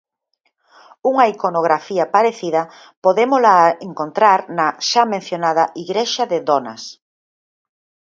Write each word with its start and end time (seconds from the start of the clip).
Unha 1.11 1.25
iconografía 1.35 2.05
parecida 2.15 2.61
podémola 3.05 3.57
encontrar 3.89 4.39
na 4.57 4.67
xa 4.89 5.03
mencionada 5.13 5.63
igrexa 5.83 6.23
de 6.31 6.37
Donas. 6.49 6.83